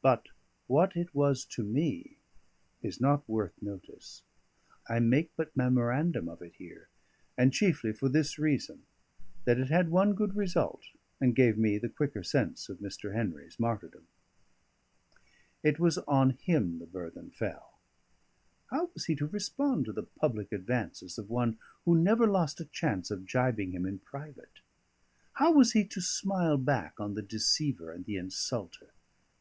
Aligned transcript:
But 0.00 0.28
what 0.68 0.94
it 0.94 1.12
was 1.12 1.44
to 1.46 1.64
me 1.64 2.18
is 2.82 3.00
not 3.00 3.28
worth 3.28 3.60
notice. 3.60 4.22
I 4.88 5.00
make 5.00 5.32
but 5.34 5.56
memorandum 5.56 6.28
of 6.28 6.40
it 6.40 6.54
here; 6.54 6.86
and 7.36 7.52
chiefly 7.52 7.92
for 7.92 8.08
this 8.08 8.38
reason, 8.38 8.84
that 9.44 9.58
it 9.58 9.66
had 9.68 9.88
one 9.88 10.14
good 10.14 10.36
result, 10.36 10.84
and 11.20 11.34
gave 11.34 11.58
me 11.58 11.78
the 11.78 11.88
quicker 11.88 12.22
sense 12.22 12.68
of 12.68 12.78
Mr. 12.78 13.12
Henry's 13.12 13.58
martyrdom. 13.58 14.06
It 15.64 15.80
was 15.80 15.98
on 15.98 16.30
him 16.30 16.78
the 16.78 16.86
burthen 16.86 17.32
fell. 17.32 17.80
How 18.70 18.88
was 18.94 19.06
he 19.06 19.16
to 19.16 19.26
respond 19.26 19.86
to 19.86 19.92
the 19.92 20.04
public 20.04 20.52
advances 20.52 21.18
of 21.18 21.28
one 21.28 21.58
who 21.84 21.98
never 21.98 22.28
lost 22.28 22.60
a 22.60 22.66
chance 22.66 23.10
of 23.10 23.26
gibing 23.26 23.72
him 23.72 23.84
in 23.84 23.98
private? 23.98 24.60
How 25.32 25.52
was 25.52 25.72
he 25.72 25.84
to 25.86 26.00
smile 26.00 26.56
back 26.56 27.00
on 27.00 27.14
the 27.14 27.20
deceiver 27.22 27.90
and 27.90 28.04
the 28.04 28.14
insulter? 28.16 28.92